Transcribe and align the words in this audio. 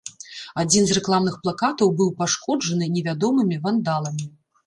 Адзін 0.61 0.83
з 0.91 0.95
рэкламных 0.97 1.35
плакатаў 1.43 1.91
быў 1.99 2.09
пашкоджаны 2.21 2.85
невядомымі 2.97 3.59
вандаламі. 3.67 4.25